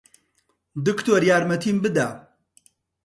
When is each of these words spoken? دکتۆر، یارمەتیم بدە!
دکتۆر، 0.85 1.21
یارمەتیم 1.29 1.77
بدە! 1.83 2.07